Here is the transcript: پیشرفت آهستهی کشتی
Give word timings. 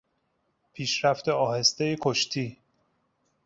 پیشرفت 0.73 1.29
آهستهی 1.29 1.95
کشتی 2.01 2.57